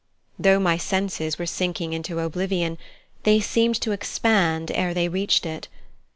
Though 0.39 0.59
my 0.59 0.77
senses 0.77 1.37
were 1.37 1.45
sinking 1.45 1.93
into 1.93 2.17
oblivion, 2.19 2.79
they 3.21 3.39
seemed 3.39 3.79
to 3.81 3.91
expand 3.91 4.71
ere 4.73 4.95
they 4.95 5.07
reached 5.09 5.45
it. 5.45 5.67